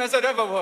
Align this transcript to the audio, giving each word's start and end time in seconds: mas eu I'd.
mas 0.00 0.14
eu 0.14 0.20
I'd. 0.22 0.59